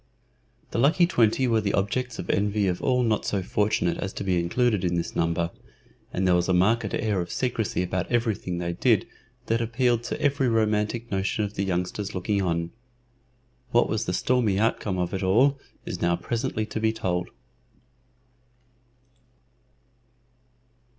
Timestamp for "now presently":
16.01-16.65